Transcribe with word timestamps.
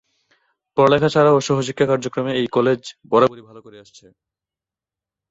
পড়ালেখা 0.77 1.09
ছাড়াও 1.09 1.37
সহশিক্ষা 1.47 1.85
কার্যক্রমে 1.87 2.31
এই 2.33 2.47
কলেজ 2.53 2.81
বরাবরই 3.11 3.43
ভালো 3.49 3.59
করে 3.65 3.77
আসছে। 3.79 4.05